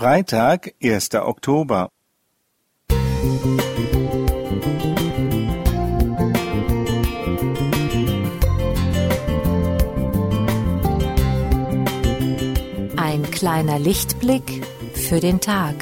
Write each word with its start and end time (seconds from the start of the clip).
Freitag, 0.00 0.72
1. 0.82 1.14
Oktober. 1.16 1.90
Ein 12.96 13.30
kleiner 13.30 13.78
Lichtblick 13.78 14.64
für 14.94 15.20
den 15.20 15.38
Tag. 15.42 15.74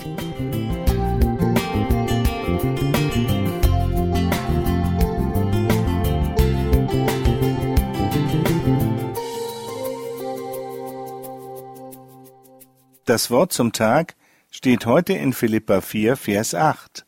Das 13.09 13.31
Wort 13.31 13.55
zum 13.55 13.73
Tag 13.73 14.17
steht 14.51 14.85
heute 14.85 15.15
in 15.15 15.33
Philippa 15.33 15.81
4, 15.81 16.15
Vers 16.15 16.55
8. 16.55 17.07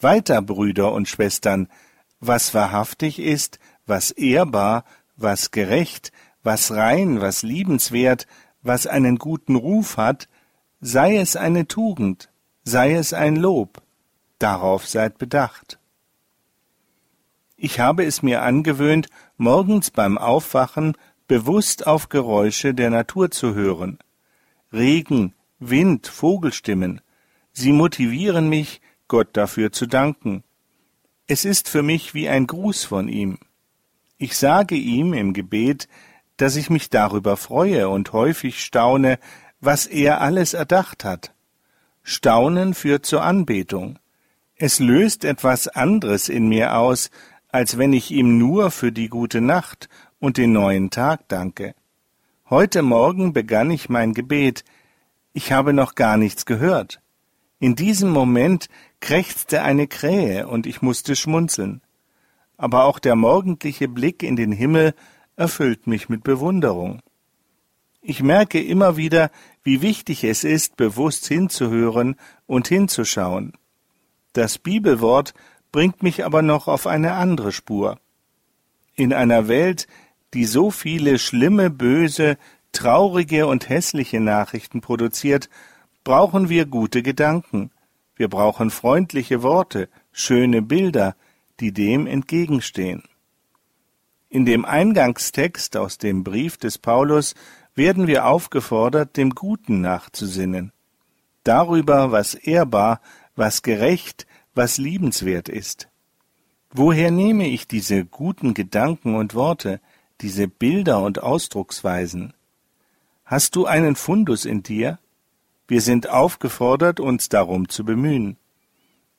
Weiter, 0.00 0.40
Brüder 0.40 0.92
und 0.92 1.10
Schwestern, 1.10 1.68
was 2.20 2.54
wahrhaftig 2.54 3.18
ist, 3.18 3.58
was 3.84 4.12
ehrbar, 4.12 4.86
was 5.14 5.50
gerecht, 5.50 6.10
was 6.42 6.72
rein, 6.72 7.20
was 7.20 7.42
liebenswert, 7.42 8.26
was 8.62 8.86
einen 8.86 9.18
guten 9.18 9.56
Ruf 9.56 9.98
hat, 9.98 10.30
sei 10.80 11.18
es 11.18 11.36
eine 11.36 11.68
Tugend, 11.68 12.30
sei 12.62 12.94
es 12.94 13.12
ein 13.12 13.36
Lob, 13.36 13.82
darauf 14.38 14.88
seid 14.88 15.18
bedacht. 15.18 15.78
Ich 17.58 17.78
habe 17.78 18.06
es 18.06 18.22
mir 18.22 18.40
angewöhnt, 18.40 19.08
morgens 19.36 19.90
beim 19.90 20.16
Aufwachen 20.16 20.96
bewusst 21.28 21.86
auf 21.86 22.08
Geräusche 22.08 22.72
der 22.72 22.88
Natur 22.88 23.30
zu 23.30 23.54
hören. 23.54 23.98
Regen, 24.74 25.34
Wind, 25.60 26.08
Vogelstimmen. 26.08 27.00
Sie 27.52 27.72
motivieren 27.72 28.48
mich, 28.48 28.80
Gott 29.06 29.28
dafür 29.36 29.70
zu 29.70 29.86
danken. 29.86 30.42
Es 31.28 31.44
ist 31.44 31.68
für 31.68 31.82
mich 31.82 32.12
wie 32.12 32.28
ein 32.28 32.48
Gruß 32.48 32.84
von 32.84 33.08
ihm. 33.08 33.38
Ich 34.18 34.36
sage 34.36 34.74
ihm 34.74 35.14
im 35.14 35.32
Gebet, 35.32 35.88
dass 36.36 36.56
ich 36.56 36.70
mich 36.70 36.90
darüber 36.90 37.36
freue 37.36 37.88
und 37.88 38.12
häufig 38.12 38.62
staune, 38.64 39.18
was 39.60 39.86
er 39.86 40.20
alles 40.20 40.54
erdacht 40.54 41.04
hat. 41.04 41.32
Staunen 42.02 42.74
führt 42.74 43.06
zur 43.06 43.22
Anbetung. 43.22 43.98
Es 44.56 44.80
löst 44.80 45.24
etwas 45.24 45.68
anderes 45.68 46.28
in 46.28 46.48
mir 46.48 46.76
aus, 46.76 47.10
als 47.48 47.78
wenn 47.78 47.92
ich 47.92 48.10
ihm 48.10 48.38
nur 48.38 48.72
für 48.72 48.90
die 48.90 49.08
gute 49.08 49.40
Nacht 49.40 49.88
und 50.18 50.36
den 50.36 50.52
neuen 50.52 50.90
Tag 50.90 51.28
danke. 51.28 51.74
Heute 52.50 52.82
Morgen 52.82 53.32
begann 53.32 53.70
ich 53.70 53.88
mein 53.88 54.12
Gebet. 54.12 54.64
Ich 55.32 55.50
habe 55.50 55.72
noch 55.72 55.94
gar 55.94 56.18
nichts 56.18 56.44
gehört. 56.44 57.00
In 57.58 57.74
diesem 57.74 58.10
Moment 58.10 58.68
krächzte 59.00 59.62
eine 59.62 59.86
Krähe 59.86 60.46
und 60.46 60.66
ich 60.66 60.82
musste 60.82 61.16
schmunzeln. 61.16 61.80
Aber 62.58 62.84
auch 62.84 62.98
der 62.98 63.16
morgendliche 63.16 63.88
Blick 63.88 64.22
in 64.22 64.36
den 64.36 64.52
Himmel 64.52 64.92
erfüllt 65.36 65.86
mich 65.86 66.10
mit 66.10 66.22
Bewunderung. 66.22 67.00
Ich 68.02 68.22
merke 68.22 68.62
immer 68.62 68.98
wieder, 68.98 69.30
wie 69.62 69.80
wichtig 69.80 70.22
es 70.24 70.44
ist, 70.44 70.76
bewusst 70.76 71.26
hinzuhören 71.26 72.14
und 72.44 72.68
hinzuschauen. 72.68 73.54
Das 74.34 74.58
Bibelwort 74.58 75.32
bringt 75.72 76.02
mich 76.02 76.26
aber 76.26 76.42
noch 76.42 76.68
auf 76.68 76.86
eine 76.86 77.14
andere 77.14 77.52
Spur. 77.52 77.98
In 78.96 79.14
einer 79.14 79.48
Welt, 79.48 79.86
die 80.34 80.44
so 80.44 80.70
viele 80.70 81.18
schlimme, 81.18 81.70
böse, 81.70 82.36
traurige 82.72 83.46
und 83.46 83.68
hässliche 83.68 84.20
Nachrichten 84.20 84.80
produziert, 84.80 85.48
brauchen 86.02 86.48
wir 86.48 86.66
gute 86.66 87.02
Gedanken. 87.02 87.70
Wir 88.16 88.28
brauchen 88.28 88.70
freundliche 88.70 89.42
Worte, 89.42 89.88
schöne 90.12 90.60
Bilder, 90.60 91.16
die 91.60 91.72
dem 91.72 92.06
entgegenstehen. 92.06 93.04
In 94.28 94.44
dem 94.44 94.64
Eingangstext 94.64 95.76
aus 95.76 95.98
dem 95.98 96.24
Brief 96.24 96.56
des 96.56 96.78
Paulus 96.78 97.34
werden 97.76 98.06
wir 98.06 98.26
aufgefordert, 98.26 99.16
dem 99.16 99.30
Guten 99.30 99.80
nachzusinnen, 99.80 100.72
darüber, 101.44 102.10
was 102.10 102.34
ehrbar, 102.34 103.00
was 103.36 103.62
gerecht, 103.62 104.26
was 104.54 104.78
liebenswert 104.78 105.48
ist. 105.48 105.88
Woher 106.72 107.12
nehme 107.12 107.46
ich 107.46 107.68
diese 107.68 108.04
guten 108.04 108.54
Gedanken 108.54 109.14
und 109.14 109.34
Worte, 109.34 109.80
diese 110.24 110.48
Bilder 110.48 111.02
und 111.02 111.22
Ausdrucksweisen? 111.22 112.32
Hast 113.26 113.56
du 113.56 113.66
einen 113.66 113.94
Fundus 113.94 114.46
in 114.46 114.62
dir? 114.62 114.98
Wir 115.68 115.82
sind 115.82 116.08
aufgefordert, 116.08 116.98
uns 116.98 117.28
darum 117.28 117.68
zu 117.68 117.84
bemühen. 117.84 118.38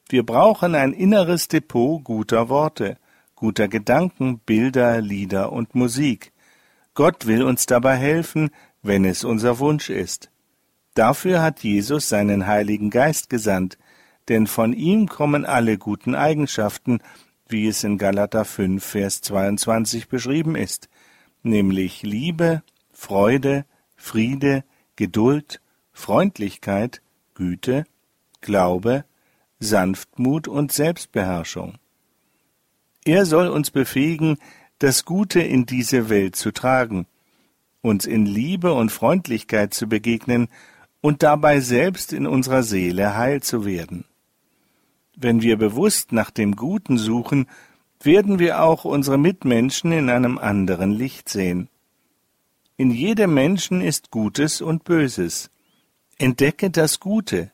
Wir 0.10 0.26
brauchen 0.26 0.74
ein 0.74 0.94
inneres 0.94 1.48
Depot 1.48 2.04
guter 2.04 2.50
Worte, 2.50 2.98
guter 3.36 3.68
Gedanken, 3.68 4.40
Bilder, 4.40 5.00
Lieder 5.00 5.52
und 5.52 5.76
Musik. 5.76 6.32
Gott 6.96 7.28
will 7.28 7.44
uns 7.44 7.68
dabei 7.68 7.98
helfen, 7.98 8.50
wenn 8.82 9.06
es 9.06 9.24
unser 9.24 9.60
Wunsch 9.60 9.92
ist. 9.92 10.32
Dafür 10.96 11.44
hat 11.44 11.60
Jesus 11.60 12.10
seinen 12.10 12.48
Heiligen 12.48 12.90
Geist 12.90 13.30
gesandt, 13.30 13.78
denn 14.28 14.48
von 14.48 14.74
ihm 14.74 15.08
kommen 15.08 15.46
alle 15.46 15.78
guten 15.78 16.16
Eigenschaften, 16.16 16.98
wie 17.48 17.68
es 17.68 17.84
in 17.84 18.00
Galater 18.00 18.44
5, 18.44 18.84
Vers 18.84 19.22
22 19.22 20.08
beschrieben 20.08 20.56
ist, 20.56 20.90
nämlich 21.46 22.04
Liebe, 22.04 22.64
Freude, 22.92 23.66
Friede, 23.96 24.64
Geduld, 24.96 25.62
Freundlichkeit, 25.94 27.02
Güte, 27.34 27.86
Glaube, 28.42 29.06
Sanftmut 29.60 30.48
und 30.48 30.72
Selbstbeherrschung. 30.72 31.78
Er 33.06 33.26
soll 33.26 33.48
uns 33.48 33.72
befähigen, 33.72 34.38
das 34.80 35.06
Gute 35.06 35.42
in 35.42 35.66
diese 35.66 36.10
Welt 36.10 36.36
zu 36.36 36.52
tragen, 36.52 37.08
uns 37.82 38.06
in 38.06 38.26
Liebe 38.26 38.74
und 38.74 38.92
Freundlichkeit 38.92 39.74
zu 39.74 39.88
begegnen 39.88 40.48
und 41.02 41.24
dabei 41.24 41.60
selbst 41.60 42.14
in 42.14 42.26
unserer 42.26 42.64
Seele 42.64 43.16
heil 43.16 43.42
zu 43.42 43.64
werden. 43.64 44.06
Wenn 45.16 45.42
wir 45.42 45.58
bewusst 45.58 46.12
nach 46.12 46.32
dem 46.32 46.56
Guten 46.56 46.98
suchen, 46.98 47.48
werden 48.02 48.40
wir 48.40 48.62
auch 48.62 48.86
unsere 48.86 49.18
Mitmenschen 49.18 49.92
in 49.92 50.10
einem 50.10 50.38
anderen 50.38 50.92
Licht 50.92 51.30
sehen. 51.30 51.70
In 52.78 52.92
jedem 52.92 53.34
Menschen 53.34 53.82
ist 53.82 54.12
Gutes 54.12 54.62
und 54.62 54.84
Böses. 54.84 55.50
Entdecke 56.18 56.70
das 56.70 57.00
Gute, 57.00 57.52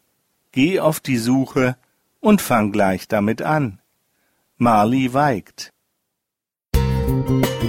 geh 0.51 0.79
auf 0.79 0.99
die 0.99 1.17
Suche 1.17 1.77
und 2.19 2.41
fang 2.41 2.71
gleich 2.71 3.07
damit 3.07 3.41
an. 3.41 3.79
Marley 4.57 5.13
Weigt 5.13 5.73
Musik 6.73 7.61